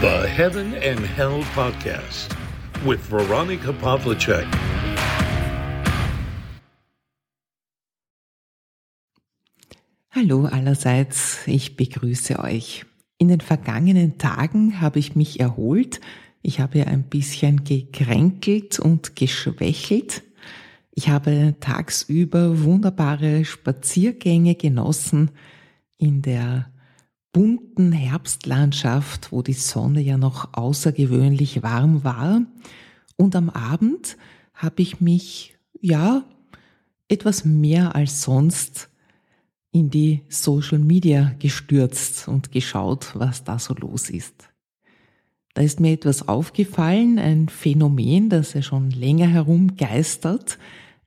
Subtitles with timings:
[0.00, 2.34] The Heaven and Hell Podcast
[2.86, 4.46] with Veronica Pavlicek.
[10.10, 12.86] Hallo allerseits, ich begrüße euch.
[13.18, 16.00] In den vergangenen Tagen habe ich mich erholt.
[16.40, 20.22] Ich habe ein bisschen gekränkelt und geschwächelt.
[20.92, 25.30] Ich habe tagsüber wunderbare Spaziergänge genossen
[25.98, 26.70] in der
[27.32, 32.42] bunten Herbstlandschaft, wo die Sonne ja noch außergewöhnlich warm war.
[33.16, 34.16] Und am Abend
[34.54, 36.24] habe ich mich, ja,
[37.08, 38.88] etwas mehr als sonst
[39.72, 44.48] in die Social Media gestürzt und geschaut, was da so los ist.
[45.54, 50.58] Da ist mir etwas aufgefallen, ein Phänomen, das ja schon länger herumgeistert,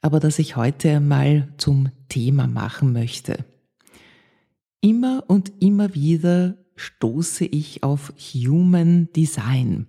[0.02, 3.46] aber das ich heute einmal zum Thema machen möchte.
[4.84, 9.88] Immer und immer wieder stoße ich auf Human Design.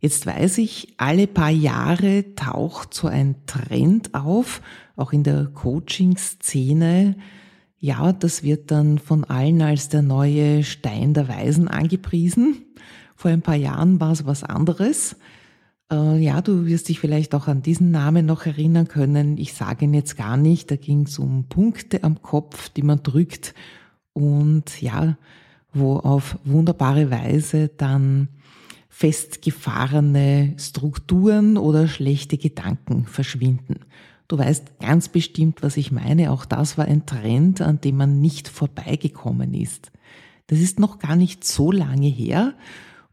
[0.00, 4.62] Jetzt weiß ich, alle paar Jahre taucht so ein Trend auf,
[4.96, 7.16] auch in der Coaching-Szene.
[7.76, 12.64] Ja, das wird dann von allen als der neue Stein der Weisen angepriesen.
[13.14, 15.16] Vor ein paar Jahren war es was anderes.
[15.92, 19.36] Äh, ja, du wirst dich vielleicht auch an diesen Namen noch erinnern können.
[19.36, 20.70] Ich sage ihn jetzt gar nicht.
[20.70, 23.52] Da ging es um Punkte am Kopf, die man drückt
[24.18, 25.16] und ja,
[25.72, 28.28] wo auf wunderbare Weise dann
[28.88, 33.80] festgefahrene Strukturen oder schlechte Gedanken verschwinden.
[34.26, 36.32] Du weißt ganz bestimmt, was ich meine.
[36.32, 39.92] Auch das war ein Trend, an dem man nicht vorbeigekommen ist.
[40.48, 42.54] Das ist noch gar nicht so lange her.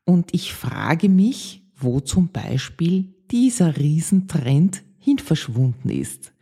[0.06, 6.34] Und ich frage mich, wo zum Beispiel dieser Riesentrend hin verschwunden ist.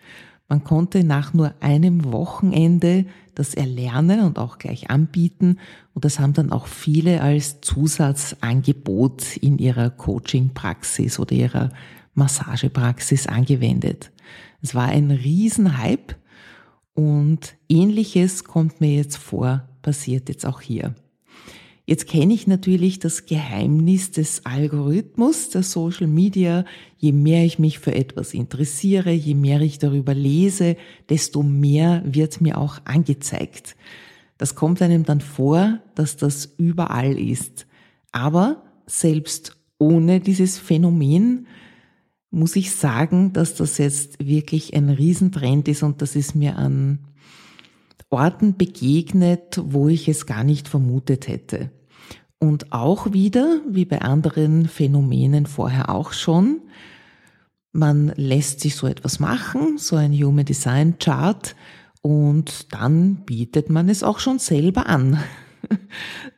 [0.48, 3.06] Man konnte nach nur einem Wochenende
[3.36, 5.60] das erlernen und auch gleich anbieten.
[5.94, 11.70] Und das haben dann auch viele als Zusatzangebot in ihrer Coaching-Praxis oder ihrer
[12.14, 14.12] Massagepraxis angewendet.
[14.62, 16.16] Es war ein Riesenhype
[16.94, 20.96] und ähnliches kommt mir jetzt vor, passiert jetzt auch hier.
[21.86, 26.64] Jetzt kenne ich natürlich das Geheimnis des Algorithmus der Social Media.
[26.98, 30.78] Je mehr ich mich für etwas interessiere, je mehr ich darüber lese,
[31.10, 33.76] desto mehr wird mir auch angezeigt.
[34.38, 37.68] Das kommt einem dann vor, dass das überall ist.
[38.14, 41.48] Aber selbst ohne dieses Phänomen
[42.32, 47.00] muss ich sagen, dass das jetzt wirklich ein Riesentrend ist und das ist mir an
[48.14, 51.72] Orten begegnet, wo ich es gar nicht vermutet hätte.
[52.40, 56.62] Und auch wieder, wie bei anderen Phänomenen vorher auch schon,
[57.72, 61.56] man lässt sich so etwas machen, so ein Human Design Chart,
[62.02, 65.20] und dann bietet man es auch schon selber an.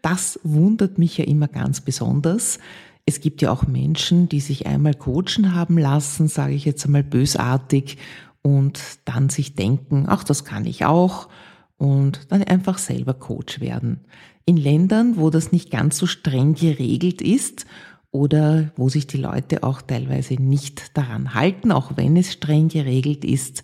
[0.03, 2.59] Das wundert mich ja immer ganz besonders.
[3.07, 7.03] Es gibt ja auch Menschen, die sich einmal coachen haben lassen, sage ich jetzt einmal
[7.03, 7.97] bösartig,
[8.43, 11.27] und dann sich denken, ach, das kann ich auch
[11.77, 14.01] und dann einfach selber Coach werden.
[14.45, 17.65] In Ländern, wo das nicht ganz so streng geregelt ist
[18.11, 23.25] oder wo sich die Leute auch teilweise nicht daran halten, auch wenn es streng geregelt
[23.25, 23.63] ist,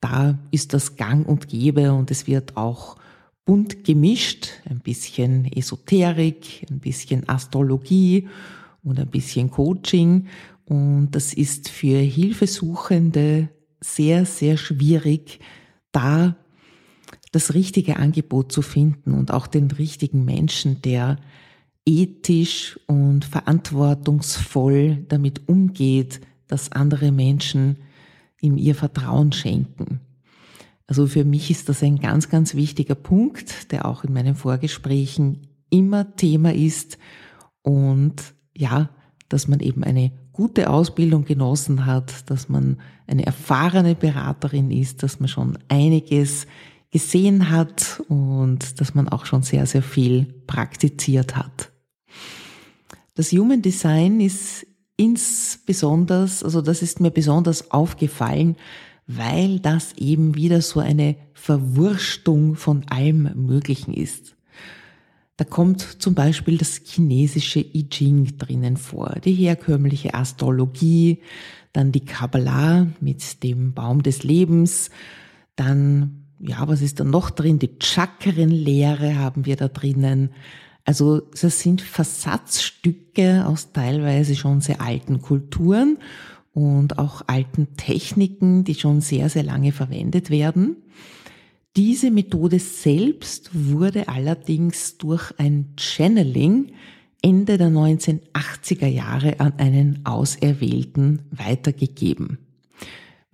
[0.00, 2.96] da ist das gang und gäbe und es wird auch
[3.44, 8.28] bunt gemischt, ein bisschen Esoterik, ein bisschen Astrologie
[8.82, 10.26] und ein bisschen Coaching
[10.64, 13.48] und das ist für Hilfesuchende
[13.80, 15.38] sehr, sehr schwierig,
[15.92, 16.36] da
[17.36, 21.18] das richtige Angebot zu finden und auch den richtigen Menschen, der
[21.84, 27.76] ethisch und verantwortungsvoll damit umgeht, dass andere Menschen
[28.40, 30.00] ihm ihr Vertrauen schenken.
[30.86, 35.46] Also für mich ist das ein ganz, ganz wichtiger Punkt, der auch in meinen Vorgesprächen
[35.68, 36.96] immer Thema ist
[37.60, 38.88] und ja,
[39.28, 45.20] dass man eben eine gute Ausbildung genossen hat, dass man eine erfahrene Beraterin ist, dass
[45.20, 46.46] man schon einiges
[46.90, 51.70] gesehen hat und dass man auch schon sehr, sehr viel praktiziert hat.
[53.14, 54.66] Das Human Design ist
[54.96, 58.56] insbesondere, also das ist mir besonders aufgefallen,
[59.06, 64.36] weil das eben wieder so eine Verwurstung von allem Möglichen ist.
[65.36, 71.20] Da kommt zum Beispiel das chinesische I Ching drinnen vor, die herkömmliche Astrologie,
[71.72, 74.90] dann die Kabbalah mit dem Baum des Lebens,
[75.54, 77.58] dann ja, was ist da noch drin?
[77.58, 80.30] Die Chakrenlehre haben wir da drinnen.
[80.84, 85.98] Also das sind Versatzstücke aus teilweise schon sehr alten Kulturen
[86.52, 90.76] und auch alten Techniken, die schon sehr, sehr lange verwendet werden.
[91.76, 96.72] Diese Methode selbst wurde allerdings durch ein Channeling
[97.20, 102.45] Ende der 1980er Jahre an einen Auserwählten weitergegeben.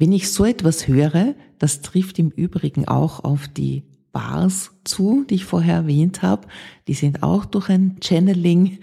[0.03, 5.37] Wenn ich so etwas höre, das trifft im Übrigen auch auf die Bars zu, die
[5.37, 6.49] ich vorher erwähnt habe.
[6.89, 8.81] Die sind auch durch ein Channeling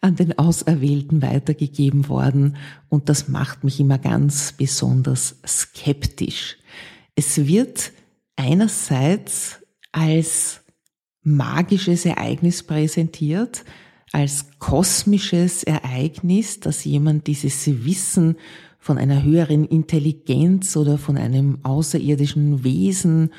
[0.00, 2.56] an den Auserwählten weitergegeben worden
[2.88, 6.56] und das macht mich immer ganz besonders skeptisch.
[7.14, 7.92] Es wird
[8.34, 9.60] einerseits
[9.92, 10.62] als
[11.22, 13.64] magisches Ereignis präsentiert,
[14.10, 18.34] als kosmisches Ereignis, dass jemand dieses Wissen
[18.86, 23.32] von einer höheren Intelligenz oder von einem außerirdischen Wesen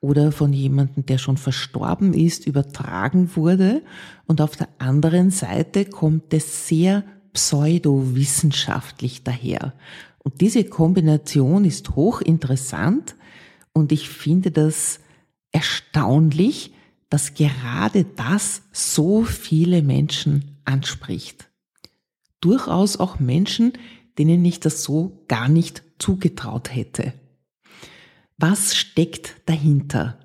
[0.00, 3.80] oder von jemandem, der schon verstorben ist, übertragen wurde.
[4.26, 7.02] Und auf der anderen Seite kommt es sehr
[7.32, 9.72] pseudowissenschaftlich daher.
[10.18, 13.16] Und diese Kombination ist hochinteressant
[13.72, 15.00] und ich finde das
[15.50, 16.74] erstaunlich,
[17.08, 21.48] dass gerade das so viele Menschen anspricht.
[22.42, 23.72] Durchaus auch Menschen,
[24.20, 27.14] denen ich das so gar nicht zugetraut hätte.
[28.36, 30.18] Was steckt dahinter?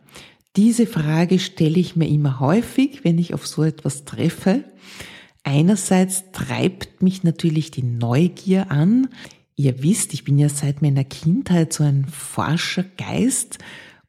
[0.58, 4.66] Diese Frage stelle ich mir immer häufig, wenn ich auf so etwas treffe.
[5.44, 9.08] Einerseits treibt mich natürlich die Neugier an.
[9.56, 13.60] Ihr wisst, ich bin ja seit meiner Kindheit so ein Forschergeist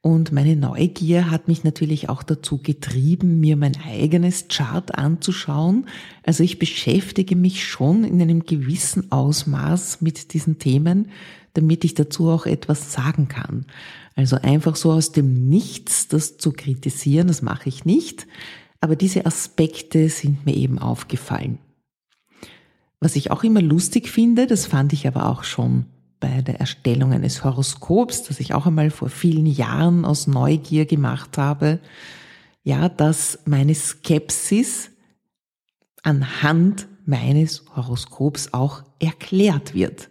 [0.07, 5.85] und meine Neugier hat mich natürlich auch dazu getrieben, mir mein eigenes Chart anzuschauen.
[6.23, 11.09] Also ich beschäftige mich schon in einem gewissen Ausmaß mit diesen Themen,
[11.55, 13.65] damit ich dazu auch etwas sagen kann.
[14.15, 18.27] Also einfach so aus dem Nichts das zu kritisieren, das mache ich nicht.
[18.79, 21.57] Aber diese Aspekte sind mir eben aufgefallen.
[23.01, 25.85] Was ich auch immer lustig finde, das fand ich aber auch schon
[26.19, 31.37] bei der Erstellung eines Horoskops, das ich auch einmal vor vielen Jahren aus Neugier gemacht
[31.37, 31.79] habe,
[32.63, 34.91] ja, dass meine Skepsis
[36.03, 40.09] anhand meines Horoskops auch erklärt wird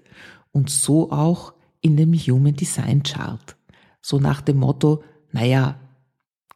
[0.53, 3.57] und so auch in dem Human Design Chart.
[4.01, 5.03] So nach dem Motto,
[5.33, 5.79] naja,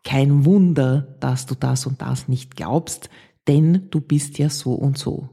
[0.02, 3.10] kein Wunder, dass du das und das nicht glaubst,
[3.46, 5.28] denn du bist ja so und so.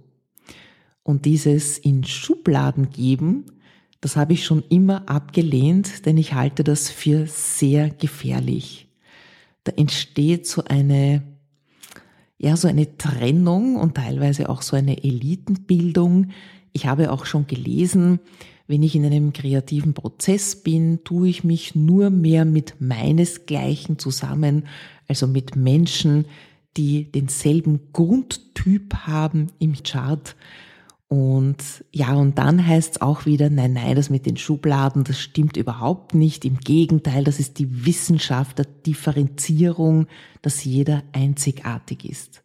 [1.04, 3.46] Und dieses in Schubladen geben,
[4.08, 8.88] das habe ich schon immer abgelehnt, denn ich halte das für sehr gefährlich.
[9.66, 11.24] Da entsteht so eine,
[12.38, 16.30] ja, so eine Trennung und teilweise auch so eine Elitenbildung.
[16.72, 18.22] Ich habe auch schon gelesen,
[18.66, 24.68] wenn ich in einem kreativen Prozess bin, tue ich mich nur mehr mit meinesgleichen zusammen,
[25.10, 26.28] also mit Menschen,
[26.78, 30.38] die denselben Grundtyp haben im Chart
[31.10, 35.20] und ja, und dann heißt es auch wieder, nein, nein, das mit den Schubladen, das
[35.20, 36.44] stimmt überhaupt nicht.
[36.44, 40.08] Im Gegenteil, das ist die Wissenschaft der Differenzierung,
[40.42, 42.44] dass jeder einzigartig ist.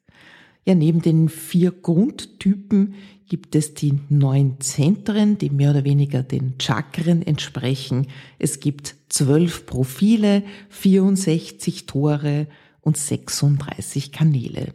[0.64, 2.94] Ja, neben den vier Grundtypen
[3.29, 8.06] gibt es die neun Zentren, die mehr oder weniger den Chakren entsprechen.
[8.38, 12.47] Es gibt zwölf Profile, 64 Tore
[12.81, 14.75] und 36 Kanäle.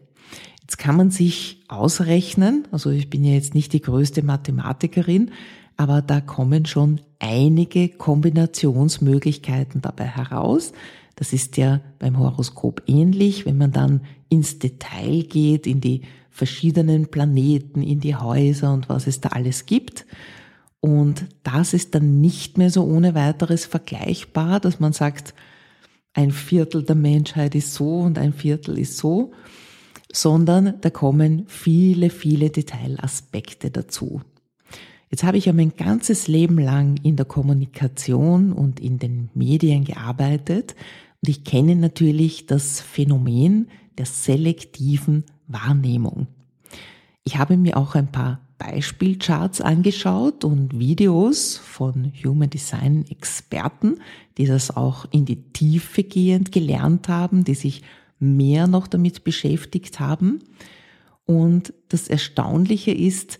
[0.68, 5.31] Jetzt kann man sich ausrechnen, also ich bin ja jetzt nicht die größte Mathematikerin,
[5.78, 10.74] aber da kommen schon einige Kombinationsmöglichkeiten dabei heraus.
[11.16, 17.08] Das ist ja beim Horoskop ähnlich, wenn man dann ins Detail geht, in die verschiedenen
[17.08, 20.06] Planeten, in die Häuser und was es da alles gibt.
[20.81, 25.33] Und das ist dann nicht mehr so ohne weiteres vergleichbar, dass man sagt,
[26.14, 29.31] ein Viertel der Menschheit ist so und ein Viertel ist so,
[30.18, 34.21] sondern da kommen viele, viele Detailaspekte dazu.
[35.09, 39.83] Jetzt habe ich ja mein ganzes Leben lang in der Kommunikation und in den Medien
[39.83, 40.76] gearbeitet
[41.21, 43.69] und ich kenne natürlich das Phänomen
[44.00, 46.26] der selektiven Wahrnehmung.
[47.24, 54.00] Ich habe mir auch ein paar Beispielcharts angeschaut und Videos von Human Design Experten,
[54.40, 57.83] die das auch in die Tiefe gehend gelernt haben, die sich
[58.19, 60.40] mehr noch damit beschäftigt haben.
[61.26, 63.40] Und das Erstaunliche ist,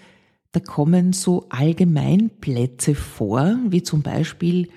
[0.52, 4.70] da kommen so Allgemeinplätze vor, wie zum Beispiel,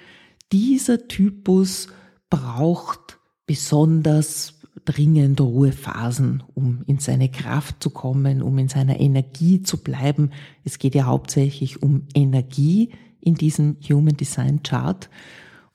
[0.53, 1.89] dieser Typus
[2.29, 4.55] braucht besonders
[4.85, 10.31] dringend Ruhephasen, um in seine Kraft zu kommen, um in seiner Energie zu bleiben.
[10.65, 12.91] Es geht ja hauptsächlich um Energie
[13.21, 15.11] in diesem Human Design Chart.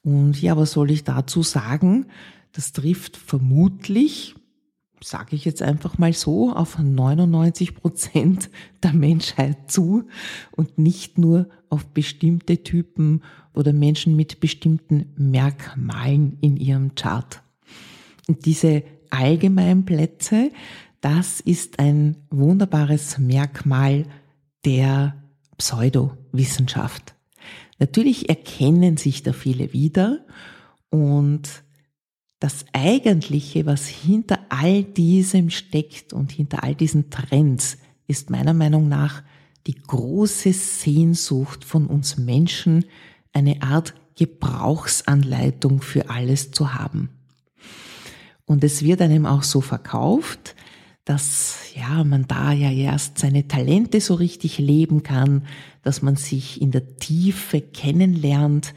[0.03, 2.07] Und ja, was soll ich dazu sagen?
[2.55, 4.33] Das trifft vermutlich,
[5.03, 8.49] sage ich jetzt einfach mal so, auf 99 Prozent
[8.81, 10.05] der Menschheit zu
[10.51, 17.43] und nicht nur auf bestimmte Typen oder Menschen mit bestimmten Merkmalen in ihrem Chart.
[18.29, 20.51] Und diese Allgemeinplätze,
[21.01, 24.05] das ist ein wunderbares Merkmal
[24.63, 25.21] der
[25.57, 27.15] Pseudowissenschaft.
[27.79, 30.25] Natürlich erkennen sich da viele wieder
[30.89, 31.64] und
[32.45, 38.87] das Eigentliche, was hinter all diesem steckt und hinter all diesen Trends, ist meiner Meinung
[38.87, 39.23] nach
[39.65, 42.85] die große Sehnsucht von uns Menschen,
[43.33, 47.09] eine Art Gebrauchsanleitung für alles zu haben.
[48.45, 50.53] Und es wird einem auch so verkauft,
[51.03, 55.47] dass ja, man da ja erst seine Talente so richtig leben kann,
[55.81, 58.75] dass man sich in der Tiefe kennenlernt,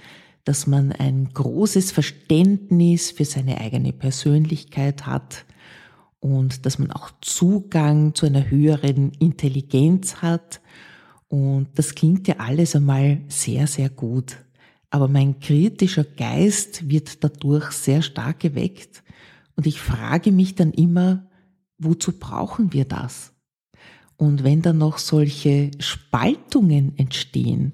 [0.48, 5.44] dass man ein großes Verständnis für seine eigene Persönlichkeit hat
[6.20, 10.62] und dass man auch Zugang zu einer höheren Intelligenz hat.
[11.28, 14.38] Und das klingt ja alles einmal sehr, sehr gut.
[14.88, 19.02] Aber mein kritischer Geist wird dadurch sehr stark geweckt.
[19.54, 21.28] Und ich frage mich dann immer,
[21.76, 23.34] wozu brauchen wir das?
[24.16, 27.72] Und wenn dann noch solche Spaltungen entstehen,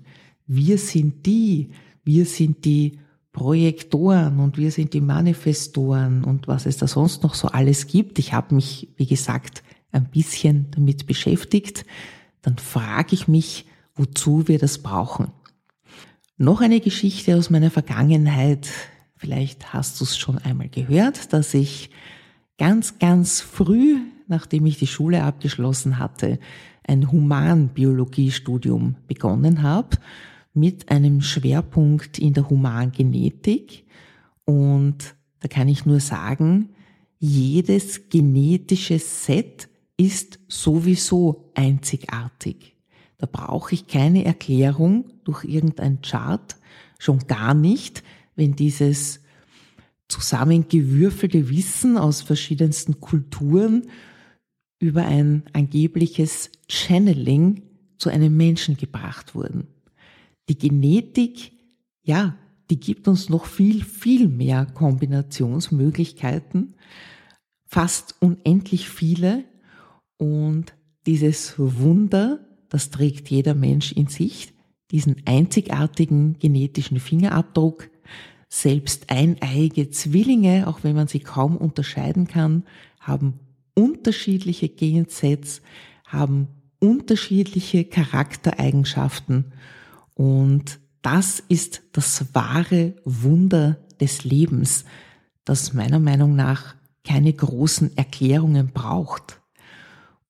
[0.49, 1.71] wir sind die,
[2.05, 2.99] wir sind die
[3.33, 8.21] Projektoren und wir sind die Manifestoren und was es da sonst noch so alles gibt.
[8.21, 11.85] Ich habe mich, wie gesagt, ein bisschen damit beschäftigt.
[12.43, 15.33] Dann frage ich mich, wozu wir das brauchen.
[16.37, 18.69] Noch eine Geschichte aus meiner Vergangenheit.
[19.17, 21.91] Vielleicht hast du es schon einmal gehört, dass ich
[22.57, 23.97] ganz, ganz früh,
[24.29, 26.39] nachdem ich die Schule abgeschlossen hatte,
[26.87, 29.97] ein Humanbiologiestudium begonnen habe
[30.55, 33.85] mit einem Schwerpunkt in der Humangenetik.
[34.45, 36.71] Und da kann ich nur sagen,
[37.19, 42.77] jedes genetische Set ist sowieso einzigartig.
[43.19, 46.57] Da brauche ich keine Erklärung durch irgendein Chart,
[46.99, 48.03] schon gar nicht,
[48.37, 49.21] wenn dieses
[50.09, 53.89] zusammengewürfelte Wissen aus verschiedensten Kulturen
[54.79, 57.63] über ein angebliches Channeling
[57.97, 59.69] zu einem Menschen gebracht wurden.
[60.49, 61.53] Die Genetik,
[62.03, 62.37] ja,
[62.71, 66.75] die gibt uns noch viel, viel mehr Kombinationsmöglichkeiten,
[67.67, 69.45] fast unendlich viele.
[70.17, 70.75] Und
[71.07, 74.53] dieses Wunder, das trägt jeder Mensch in sich,
[74.91, 77.91] diesen einzigartigen genetischen Fingerabdruck,
[78.49, 82.65] selbst eineige Zwillinge, auch wenn man sie kaum unterscheiden kann,
[83.01, 83.41] haben
[83.75, 85.63] unterschiedliche Gensets,
[86.07, 86.49] haben
[86.79, 89.53] unterschiedliche Charaktereigenschaften
[90.15, 94.85] und das ist das wahre Wunder des Lebens,
[95.45, 99.43] das meiner Meinung nach keine großen Erklärungen braucht.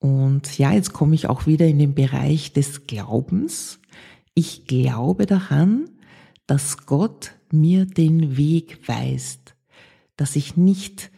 [0.01, 3.81] Und ja, jetzt komme ich auch wieder in den Bereich des Glaubens.
[4.35, 5.89] Ich glaube daran,
[6.47, 9.55] dass Gott mir den Weg weist,
[10.17, 11.11] dass ich nicht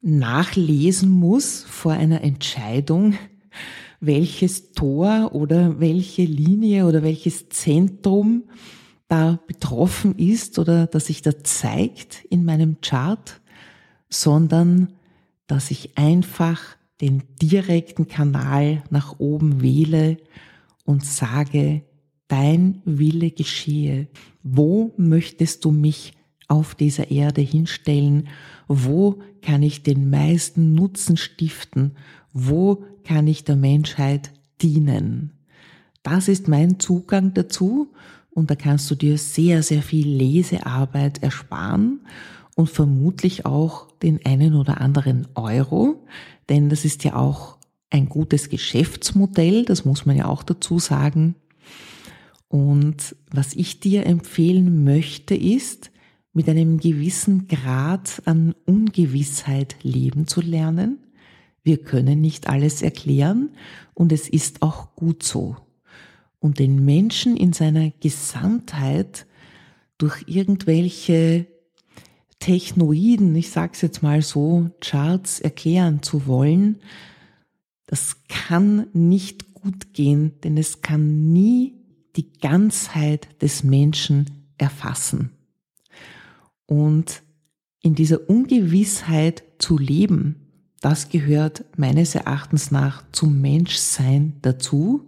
[0.00, 3.18] nachlesen muss vor einer Entscheidung,
[4.00, 8.44] welches Tor oder welche Linie oder welches Zentrum
[9.08, 13.40] da betroffen ist oder dass sich da zeigt in meinem Chart,
[14.08, 14.92] sondern
[15.46, 16.60] dass ich einfach
[17.00, 20.18] den direkten Kanal nach oben wähle
[20.84, 21.82] und sage,
[22.28, 24.08] dein Wille geschehe.
[24.42, 26.12] Wo möchtest du mich
[26.48, 28.28] auf dieser Erde hinstellen?
[28.66, 31.96] Wo kann ich den meisten Nutzen stiften?
[32.32, 35.32] Wo kann ich der Menschheit dienen?
[36.02, 37.92] Das ist mein Zugang dazu
[38.30, 42.00] und da kannst du dir sehr, sehr viel Lesearbeit ersparen
[42.54, 46.04] und vermutlich auch den einen oder anderen Euro,
[46.48, 47.58] denn das ist ja auch
[47.90, 51.34] ein gutes Geschäftsmodell, das muss man ja auch dazu sagen.
[52.48, 55.90] Und was ich dir empfehlen möchte, ist,
[56.32, 60.98] mit einem gewissen Grad an Ungewissheit leben zu lernen.
[61.62, 63.50] Wir können nicht alles erklären
[63.94, 65.56] und es ist auch gut so.
[66.38, 69.26] Und den Menschen in seiner Gesamtheit
[69.98, 71.46] durch irgendwelche
[72.38, 76.78] Technoiden, ich sag's jetzt mal so, Charts erklären zu wollen,
[77.86, 81.74] das kann nicht gut gehen, denn es kann nie
[82.16, 85.37] die Ganzheit des Menschen erfassen.
[86.68, 87.22] Und
[87.82, 90.36] in dieser Ungewissheit zu leben,
[90.80, 95.02] das gehört meines Erachtens nach zum Menschsein dazu.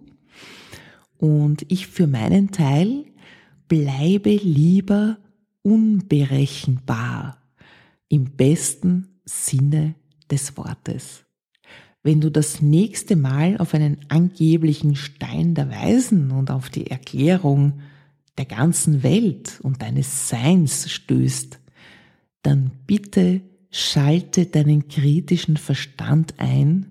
[1.19, 3.05] Und ich für meinen Teil
[3.69, 5.19] bleibe lieber
[5.62, 7.38] unberechenbar
[8.09, 9.95] im besten Sinne
[10.29, 11.25] des Wortes
[12.02, 17.81] wenn du das nächste Mal auf einen angeblichen Stein der Weisen und auf die Erklärung
[18.40, 21.59] der ganzen Welt und deines Seins stößt,
[22.40, 26.90] dann bitte schalte deinen kritischen Verstand ein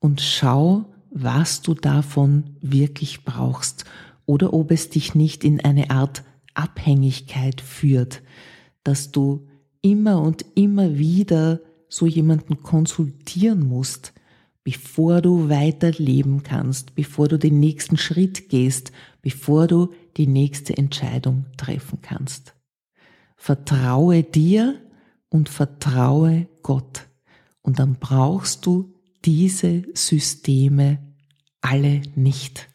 [0.00, 3.86] und schau, was du davon wirklich brauchst
[4.26, 8.20] oder ob es dich nicht in eine Art Abhängigkeit führt,
[8.84, 9.48] dass du
[9.80, 14.12] immer und immer wieder so jemanden konsultieren musst,
[14.64, 20.76] bevor du weiter leben kannst, bevor du den nächsten Schritt gehst, bevor du die nächste
[20.76, 22.54] Entscheidung treffen kannst.
[23.36, 24.80] Vertraue dir
[25.28, 27.08] und vertraue Gott.
[27.62, 30.98] Und dann brauchst du diese Systeme
[31.60, 32.69] alle nicht.